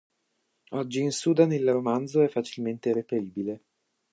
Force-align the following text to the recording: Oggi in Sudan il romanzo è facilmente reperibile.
Oggi 0.71 1.01
in 1.01 1.11
Sudan 1.11 1.51
il 1.53 1.71
romanzo 1.71 2.23
è 2.23 2.27
facilmente 2.27 2.91
reperibile. 2.91 3.61